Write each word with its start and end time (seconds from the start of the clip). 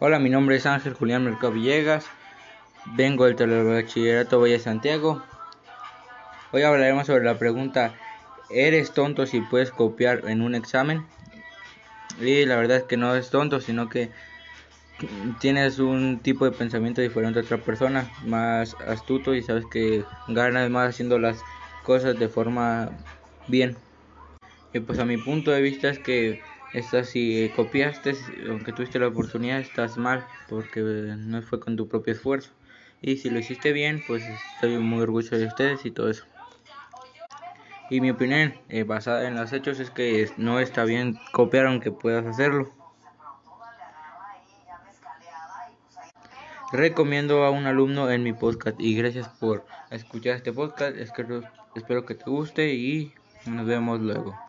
Hola, 0.00 0.18
mi 0.18 0.28
nombre 0.28 0.56
es 0.56 0.66
Ángel 0.66 0.92
Julián 0.92 1.24
Mercado 1.24 1.52
Villegas. 1.52 2.04
Vengo 2.96 3.26
del 3.26 3.36
Telebachillerato 3.36 4.40
Valle 4.40 4.58
Santiago. 4.58 5.22
Hoy 6.50 6.62
hablaremos 6.62 7.06
sobre 7.06 7.24
la 7.24 7.38
pregunta: 7.38 7.94
¿Eres 8.50 8.92
tonto 8.92 9.24
si 9.24 9.40
puedes 9.40 9.70
copiar 9.70 10.28
en 10.28 10.42
un 10.42 10.56
examen? 10.56 11.06
Y 12.20 12.44
la 12.44 12.56
verdad 12.56 12.78
es 12.78 12.82
que 12.82 12.96
no 12.96 13.14
es 13.14 13.30
tonto, 13.30 13.60
sino 13.60 13.88
que 13.88 14.10
tienes 15.38 15.78
un 15.78 16.18
tipo 16.18 16.44
de 16.44 16.50
pensamiento 16.50 17.00
diferente 17.00 17.38
a 17.38 17.42
otra 17.42 17.58
persona, 17.58 18.10
más 18.24 18.74
astuto 18.88 19.32
y 19.32 19.42
sabes 19.42 19.64
que 19.66 20.04
ganas 20.26 20.68
más 20.70 20.88
haciendo 20.88 21.20
las 21.20 21.40
cosas 21.84 22.18
de 22.18 22.28
forma 22.28 22.90
bien. 23.46 23.76
Y 24.72 24.80
pues 24.80 24.98
a 24.98 25.04
mi 25.04 25.18
punto 25.18 25.52
de 25.52 25.62
vista 25.62 25.88
es 25.88 26.00
que 26.00 26.42
estás 26.74 27.08
si 27.08 27.50
copiaste, 27.54 28.14
aunque 28.48 28.72
tuviste 28.72 28.98
la 28.98 29.08
oportunidad, 29.08 29.60
estás 29.60 29.96
mal 29.96 30.26
porque 30.48 30.80
no 30.80 31.40
fue 31.42 31.60
con 31.60 31.76
tu 31.76 31.88
propio 31.88 32.12
esfuerzo. 32.12 32.50
Y 33.00 33.16
si 33.18 33.30
lo 33.30 33.38
hiciste 33.38 33.72
bien, 33.72 34.02
pues 34.06 34.24
estoy 34.54 34.78
muy 34.78 35.02
orgulloso 35.02 35.36
de 35.36 35.46
ustedes 35.46 35.86
y 35.86 35.90
todo 35.90 36.10
eso. 36.10 36.24
Y 37.90 38.00
mi 38.00 38.10
opinión, 38.10 38.54
eh, 38.68 38.82
basada 38.82 39.28
en 39.28 39.34
los 39.34 39.52
hechos, 39.52 39.78
es 39.78 39.90
que 39.90 40.28
no 40.36 40.58
está 40.58 40.84
bien 40.84 41.18
copiar 41.32 41.66
aunque 41.66 41.92
puedas 41.92 42.26
hacerlo. 42.26 42.72
Recomiendo 46.72 47.44
a 47.44 47.50
un 47.50 47.66
alumno 47.66 48.10
en 48.10 48.22
mi 48.24 48.32
podcast 48.32 48.80
y 48.80 48.96
gracias 48.96 49.28
por 49.28 49.64
escuchar 49.90 50.36
este 50.36 50.52
podcast. 50.52 50.96
Espero 50.96 52.06
que 52.06 52.14
te 52.14 52.24
guste 52.24 52.74
y 52.74 53.12
nos 53.46 53.66
vemos 53.66 54.00
luego. 54.00 54.43